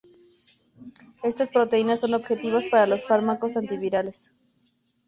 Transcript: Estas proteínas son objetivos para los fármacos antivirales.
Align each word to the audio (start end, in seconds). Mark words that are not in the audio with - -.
Estas 1.21 1.51
proteínas 1.51 1.99
son 1.99 2.15
objetivos 2.15 2.65
para 2.65 2.87
los 2.87 3.05
fármacos 3.05 3.55
antivirales. 3.55 4.31